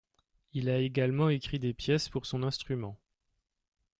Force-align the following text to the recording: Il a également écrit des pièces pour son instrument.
Il 0.53 0.67
a 0.71 0.79
également 0.79 1.29
écrit 1.29 1.59
des 1.59 1.75
pièces 1.75 2.09
pour 2.09 2.25
son 2.25 2.41
instrument. 2.41 2.97